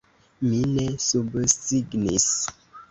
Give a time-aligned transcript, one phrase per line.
[0.45, 2.29] Mi ne subsignis!